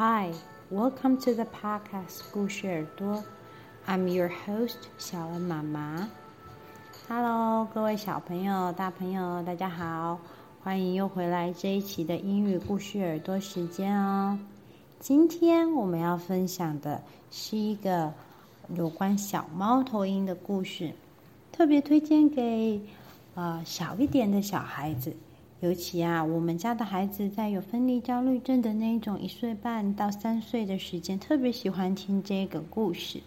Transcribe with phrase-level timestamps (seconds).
[0.00, 0.32] Hi,
[0.70, 3.22] welcome to the podcast 故事耳朵。
[3.86, 6.08] I'm your host 小恩妈妈。
[7.06, 10.18] Hello，各位小朋友、大朋友，大家好，
[10.62, 14.38] 欢迎又回来这一期的英语故事耳朵时间哦。
[15.00, 18.10] 今天我们要分享的是一个
[18.74, 20.94] 有关小猫头鹰的故事，
[21.52, 22.80] 特别推荐给
[23.34, 25.14] 呃小一点的小孩子。
[25.60, 33.20] 尤其啊，我们家的孩子在有分离焦虑症的那一种一岁半到三岁的时间，特别喜欢听这个故事。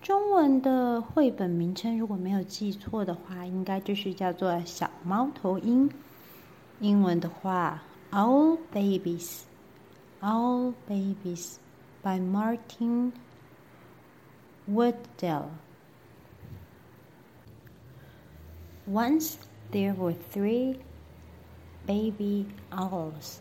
[0.00, 5.88] 中文的绘本名称如果没有记错的话，应该就是叫做《小猫头鹰》。
[6.80, 7.82] 英文的话，
[8.16, 9.40] 《Owl Babies》，
[10.26, 11.54] 《Owl Babies》
[12.02, 13.12] by Martin
[14.68, 15.44] Woodell。
[18.90, 19.34] Once
[19.70, 20.76] there were three
[21.85, 23.37] Baby owls，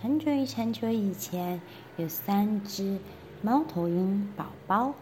[0.00, 1.60] 很久很久以前，
[1.96, 2.98] 有三只
[3.42, 4.94] 猫头鹰宝宝。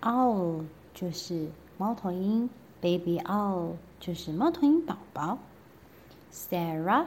[0.00, 2.50] Owl 就是猫头鹰，
[2.80, 5.38] Baby owl 就是猫头鹰宝宝。
[6.32, 7.06] Sarah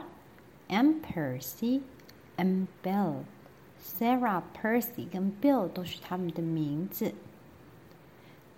[0.69, 1.81] and Percy
[2.37, 7.13] and Bill。Sarah、Percy 跟 Bill 都是他们的名字。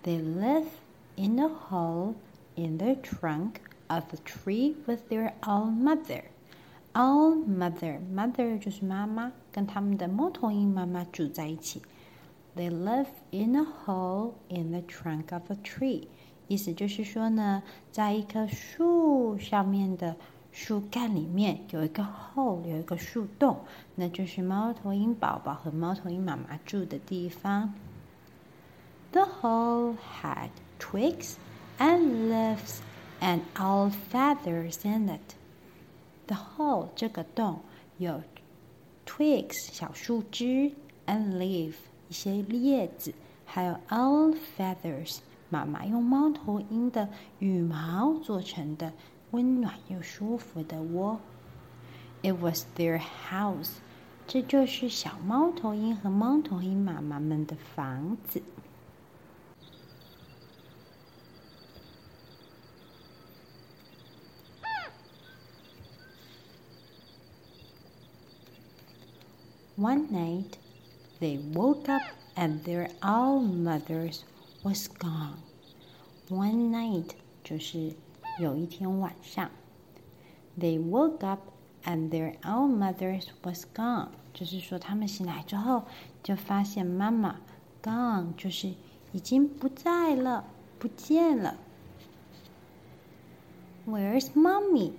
[0.04, 0.68] They live
[1.16, 2.14] in a hole
[2.54, 3.54] in the trunk
[3.88, 6.22] of a tree with their owl mother.
[6.94, 11.82] Owl mother, mother 就是妈妈，跟他们的猫头鹰妈妈住在一起。
[12.56, 16.08] They live in a hole in the trunk of a tree，
[16.48, 20.16] 意思就是说呢，在一棵树上面的
[20.50, 23.58] 树干里面有一个 hole，有一个树洞，
[23.94, 27.74] 那就是猫头鹰宝宝和猫头鹰妈妈住的地方。
[29.12, 30.50] The hole had
[30.80, 31.34] twigs
[31.78, 32.80] and leaves
[33.20, 35.36] and owl feathers in it.
[36.33, 37.59] The hole 这个洞
[37.99, 38.19] 有
[39.05, 40.71] twigs 小树枝
[41.05, 41.73] ，and leaf
[42.09, 43.13] 一些叶子，
[43.45, 45.19] 还有 owl feathers
[45.51, 47.07] 妈妈用猫头鹰的
[47.37, 48.91] 羽毛做成的
[49.29, 51.19] 温暖又舒服的窝。
[52.23, 53.73] It was their house，
[54.25, 58.41] 这就是小猫头鹰和猫头鹰妈妈们的房子。
[69.76, 70.58] One night,
[71.20, 72.02] they woke up
[72.34, 74.24] and their owl mothers
[74.62, 75.38] was gone.
[76.28, 77.10] One night
[77.44, 77.94] 就是
[78.38, 79.50] 有一天晚上，
[80.58, 81.40] they woke up
[81.84, 85.84] and their owl mothers was gone，就是说他们醒来之后
[86.22, 87.36] 就发现妈妈
[87.82, 88.74] gone，就是
[89.12, 90.44] 已经不在了，
[90.78, 91.56] 不见了。
[93.86, 94.92] Where's mommy?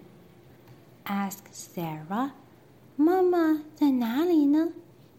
[1.03, 2.31] asked Sarah.
[2.97, 4.72] 妈妈在哪里呢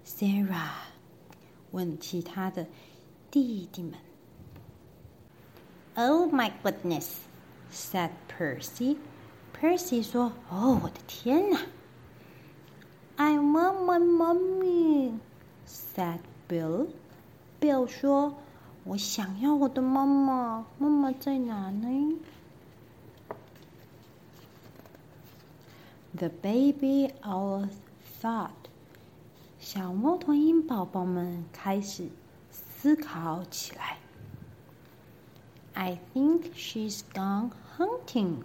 [0.05, 0.69] ？Sarah
[1.71, 2.65] 问其他的
[3.29, 3.93] 弟弟们。
[5.95, 7.17] Oh my goodness,
[7.71, 8.97] said Percy.
[9.59, 11.59] Percy 说：“哦，我的天哪
[13.17, 15.19] ！”I want my mommy,
[15.67, 16.19] said
[16.49, 16.87] Bill.
[17.59, 18.35] Bill 说
[18.83, 21.87] ：“我想要我的妈妈，妈妈在哪呢？”
[26.16, 27.70] The baby owls
[28.20, 28.50] thought，
[29.58, 32.08] 小猫头鹰宝宝们开始
[32.50, 33.98] 思考起来。
[35.72, 38.42] I think she's gone hunting,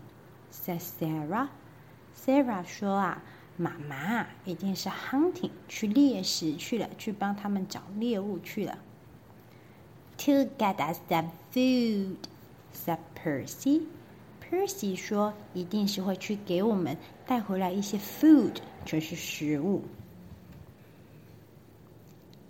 [0.51, 1.49] said Sarah.
[2.15, 3.23] Sarah 说啊，
[3.57, 8.77] 妈妈一定是 hunting 去猎食去了，去帮他们找猎物去了。
[10.17, 12.17] To get us some food,
[12.73, 13.81] said Percy.
[14.50, 19.84] Percy 说：“一定是会去给我们带回来一些 food，就是食物。”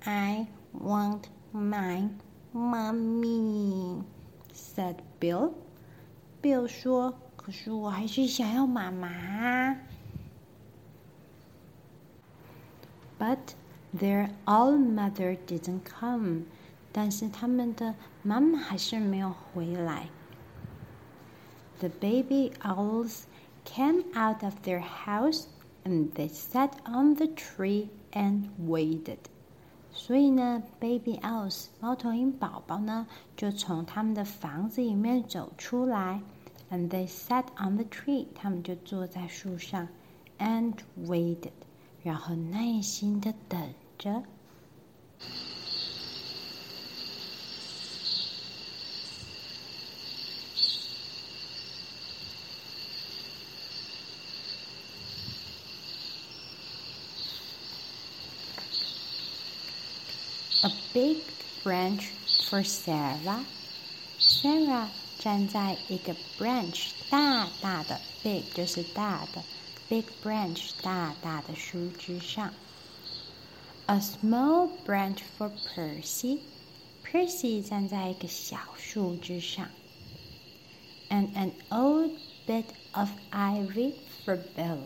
[0.03, 2.09] I want my
[2.55, 4.03] mommy,
[4.55, 5.53] said Bill.
[6.43, 9.77] Bill 说：“可是我还是想要妈妈。”
[13.19, 13.39] But
[13.95, 16.45] their owl mother didn't come.
[16.93, 20.09] 但是他们的妈妈还是没有回来。
[21.80, 23.24] The baby owls
[23.66, 25.48] came out of their house
[25.84, 29.18] and they sat on the tree and waited.
[29.92, 33.08] 所以呢，baby owls 猫头鹰宝宝呢，
[33.38, 36.22] 就从他们的房子里面走出来，
[36.70, 39.88] and they sat on the tree，他们就坐在树上，
[40.38, 40.74] and
[41.06, 41.52] waited，
[42.04, 44.24] 然后耐心的等着。
[60.94, 61.18] big
[61.64, 62.12] branch
[62.50, 63.44] for Sarah.
[64.18, 64.88] Sarah
[65.20, 69.44] 站在一个 branch 大大的 big 就是大的
[69.90, 72.54] big branch 大大的树枝上。
[73.88, 76.40] A small branch for Percy.
[77.04, 79.68] Percy 站在一个小树枝上。
[81.10, 82.12] And an old
[82.48, 83.94] bit of ivy
[84.26, 84.80] for Bill.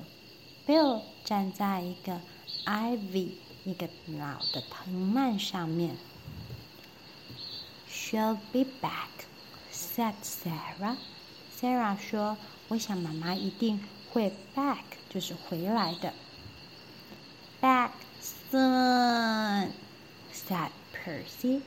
[0.68, 2.20] Bill 站在一个
[2.66, 3.30] ivy
[3.65, 3.89] 一个
[4.19, 5.97] 老的藤蔓上面。
[7.91, 9.27] She'll be back,
[9.73, 10.97] said Sarah.
[11.59, 12.37] Sarah 说
[12.69, 13.81] ：“我想妈妈一定
[14.13, 16.13] 会 back，就是回来的。
[17.63, 17.93] ”Back
[18.53, 19.71] soon,
[20.33, 21.63] said Percy.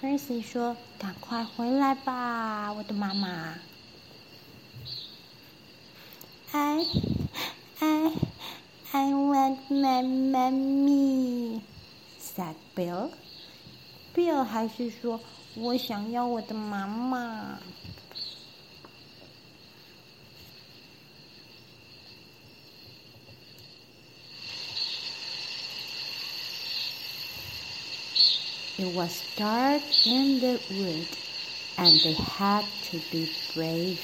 [0.00, 3.58] Percy 说：“赶快回来吧，我的妈妈。”
[6.52, 6.86] I,
[7.80, 8.12] I,
[8.93, 11.61] I want my mommy,
[12.17, 13.11] said Bill.
[14.15, 17.59] Bill 还是说：“我想要我的妈妈。”
[28.79, 31.07] It was dark in the wood,
[31.77, 33.99] and they had to be brave,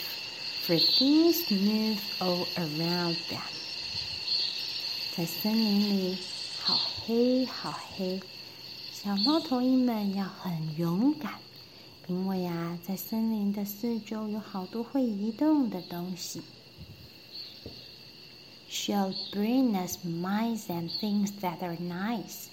[0.64, 3.57] for things moved all around them.
[5.19, 6.17] 在森林里，
[6.63, 8.21] 好黑，好黑。
[8.93, 11.41] 小猫头鹰们要很勇敢，
[12.07, 16.41] 因为呀，在森林的四周有好多会移动的东西。
[18.71, 22.47] She'll bring us mice and things that are nice,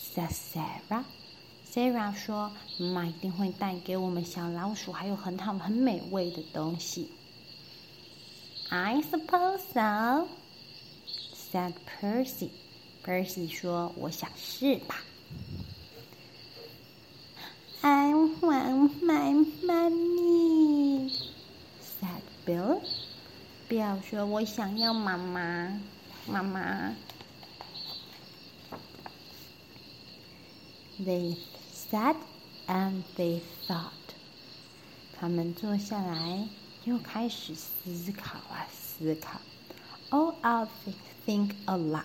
[0.00, 1.04] said Sarah.
[1.70, 2.50] Sarah 说
[2.80, 7.10] ：“妈妈一定会带给我们小老鼠，还有很好很美味的东西。”
[8.70, 10.26] I suppose so,
[11.50, 12.50] said Percy.
[13.04, 15.02] Percy 说：“我想是吧。”
[17.80, 21.10] I want my mommy,
[21.80, 22.82] said Bill.
[23.68, 25.80] Bill 说：“我想要妈妈，
[26.26, 26.94] 妈妈。”
[31.00, 31.36] They
[31.72, 32.16] sat
[32.66, 33.92] and they thought.
[35.18, 36.48] 他们坐下来，
[36.84, 39.40] 又开始思考啊，思考。
[40.10, 40.68] All owls
[41.28, 42.04] think a lot.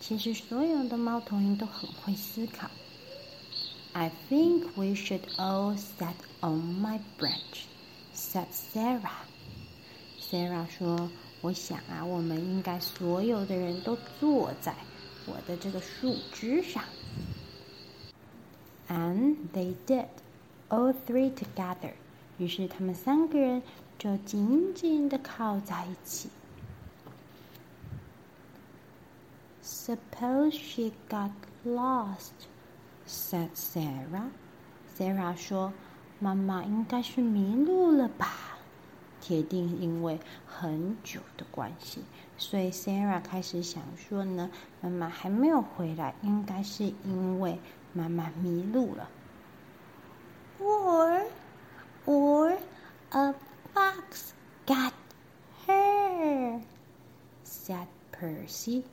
[0.00, 2.70] 其实所有的猫头鹰都很会思考。
[3.92, 7.66] I think we should all sit on my branch,"
[8.14, 9.26] said Sarah.
[10.18, 11.10] Sarah 说
[11.42, 14.74] ：“我想啊，我们应该所有的人都坐在
[15.26, 16.82] 我的这个树枝上。”
[18.88, 20.06] And they did,
[20.70, 21.92] all three together.
[22.38, 23.62] 于是他们三个人
[23.98, 26.30] 就紧紧的靠在一起。
[29.81, 31.31] Suppose she got
[31.63, 32.47] lost.
[33.07, 34.29] said Sarah.
[34.93, 38.57] Sarah 说：“妈妈应该是迷路了吧？
[39.21, 42.03] 铁定因为很久的关系，
[42.37, 44.49] 所以 Sarah 开始想说呢，
[44.81, 47.59] 妈妈还没有回来，应该是因为
[47.93, 49.09] 妈妈迷路了。
[50.59, 51.23] Or,
[52.05, 52.57] or
[53.11, 53.33] a
[53.73, 54.31] fox
[54.65, 54.91] got
[55.65, 56.61] her,”
[57.45, 58.83] said Percy.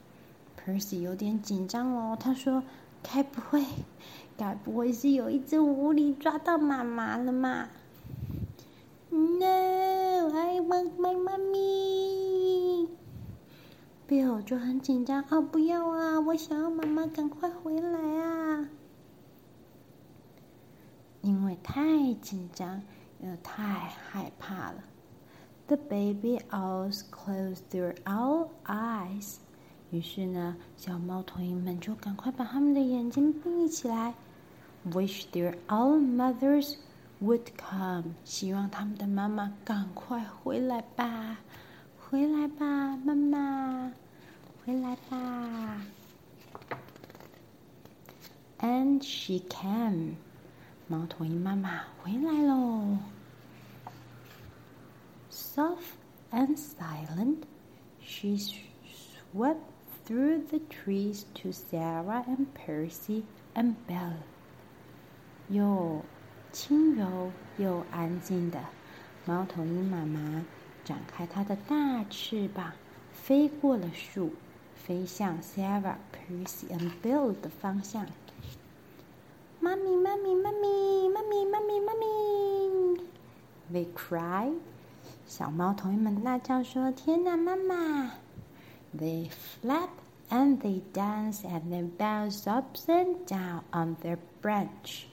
[0.70, 2.64] 儿子有点紧张哦，他说。
[3.02, 3.64] 该不会，
[4.38, 7.70] 该不会是有一只狐狸抓到妈妈了吗
[9.10, 12.90] ？No, I want my mommy.
[14.06, 16.20] Bill 就很紧张，哦，不要啊！
[16.20, 18.68] 我想要妈妈赶快回来啊！
[21.22, 22.82] 因为太紧张
[23.22, 24.84] 又太害怕了。
[25.68, 29.38] The baby owls closed their owl eyes.
[29.92, 34.14] 于是呢，小猫头鹰们就赶快把他们的眼睛闭起来
[34.92, 36.76] ，wish their owl mothers
[37.22, 41.38] would come，希望他们的妈妈赶快回来吧，
[42.00, 43.92] 回来吧，妈妈，
[44.64, 45.82] 回来吧。
[48.60, 50.16] And she came，
[50.88, 52.98] 猫头鹰妈妈回来喽。
[55.32, 55.96] Soft
[56.32, 57.38] and silent,
[58.02, 59.58] she swept
[60.09, 63.23] through the trees to Sarah and Percy
[63.55, 64.15] and Bill。
[65.49, 66.03] 又
[66.53, 68.61] 轻柔又安静的
[69.27, 70.45] 猫头鹰妈妈
[70.85, 72.73] 展开它的大翅膀，
[73.13, 74.33] 飞过了树，
[74.75, 78.07] 飞向 Sarah、Percy and Bill 的方向。
[79.61, 82.07] 妈咪，妈咪，妈咪，妈咪，妈咪，妈咪！
[83.73, 84.59] They cried。
[85.27, 88.11] 小猫头鹰们大叫说：“天哪，妈妈！”
[88.97, 89.98] They flapped
[90.31, 95.05] and they dance and then bounce up and down on their branch。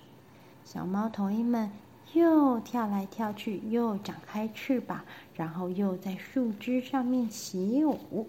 [0.64, 1.70] 小猫头鹰们
[2.14, 5.02] 又跳来跳去，又展开翅膀，
[5.36, 8.28] 然后又在树枝上面起舞。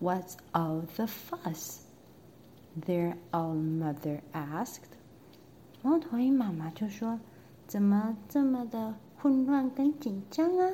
[0.00, 1.80] What's all the fuss?
[2.86, 4.90] Their old mother asked.
[5.82, 10.70] 猫头鹰妈妈就说：“怎么这么的混乱跟紧张啊？”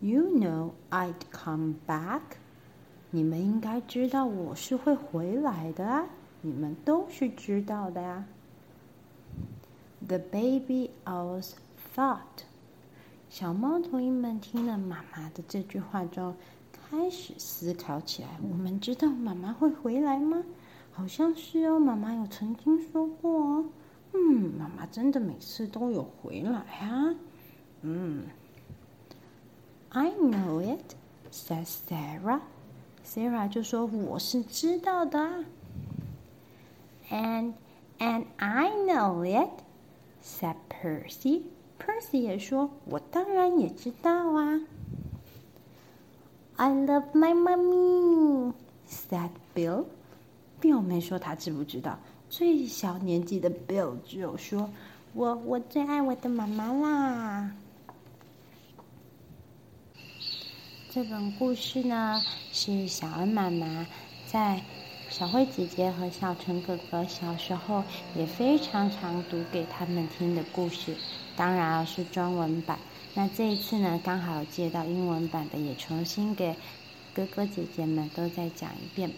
[0.00, 2.20] You know I'd come back.
[3.10, 6.06] 你们应该知道我是会回来的啊！
[6.42, 8.24] 你们都是知道的呀。
[10.06, 11.52] The baby owls
[11.94, 12.44] thought.
[13.28, 16.34] 小猫头鹰们听了妈妈的这句话之后。
[16.88, 18.28] 开始思考起来。
[18.48, 20.40] 我们知道妈妈会回来吗？
[20.92, 23.64] 好像是哦，妈妈有曾经说过哦。
[24.12, 27.12] 嗯，妈妈真的每次都有回来啊。
[27.82, 28.22] 嗯
[29.95, 30.95] ，I know it,
[31.31, 32.41] said Sarah.
[33.05, 35.45] Sarah 就说：“我是知道的。”
[37.09, 37.53] And
[37.99, 39.63] and I know it,
[40.23, 41.43] said Percy.
[41.77, 44.61] Percy 也说：“我当然也知道啊。”
[46.57, 48.53] I love my mommy,"
[48.87, 49.85] said Bill.
[50.61, 51.97] Bill 没说他知不知道。
[52.29, 57.51] 最小年纪的 Bill 只有说：“我我最爱我的妈妈啦。”
[60.96, 62.22] 这本故事呢，
[62.54, 63.86] 是小恩妈妈
[64.26, 64.62] 在
[65.10, 67.84] 小慧姐姐和小陈哥哥小时候
[68.14, 70.96] 也非常常读给他们听的故事，
[71.36, 72.78] 当然是中文版。
[73.12, 76.56] 那这一次呢，刚好借到英文版的，也重新给
[77.12, 79.12] 哥哥姐姐们都再讲一遍。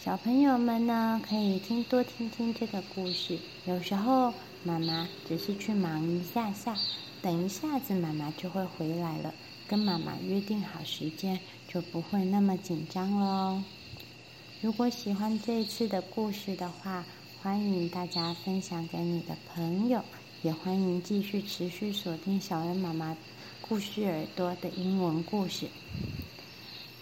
[0.00, 3.38] 小朋友们呢，可以听多听听这个故事。
[3.64, 4.34] 有时候
[4.64, 6.74] 妈妈只是去忙一下下，
[7.22, 9.32] 等一下子妈妈就会回来了。
[9.68, 13.64] 跟妈妈约定好时间，就不会那么紧张了哦。
[14.62, 17.04] 如果喜欢这一次的故事的话，
[17.42, 20.02] 欢迎大家分享给你的朋友。
[20.42, 23.16] 也欢迎继续持续锁定小恩妈妈
[23.60, 25.66] 故事耳朵的英文故事。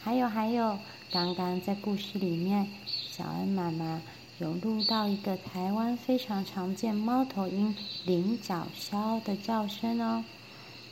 [0.02, 0.78] 还有还有，
[1.11, 4.00] 刚刚在故事里面，小恩妈妈
[4.38, 10.25] 有录到一个台湾非常常见猫头鹰领角鸮的叫声哦。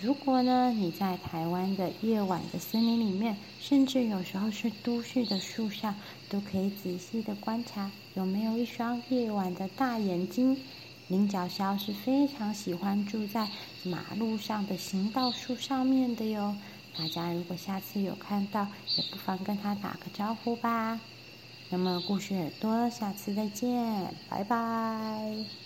[0.04, 5.94] 如果呢，你在台湾的夜晚的森林里面，甚至有时候是都市的树上，
[6.28, 10.58] 都可以仔细的观察，有没有一双夜晚的大眼睛。
[11.08, 13.48] 菱角鸮是非常喜欢住在
[13.84, 16.54] 马路上的行道树上面的哟。
[16.98, 18.66] 大家如果下次有看到，
[18.98, 21.00] 也不妨跟它打个招呼吧。
[21.70, 25.63] 那么故事耳朵，下次再见，拜拜。